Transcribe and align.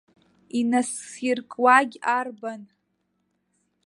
Инасиркуагь 0.59 1.95
арбан? 2.17 2.61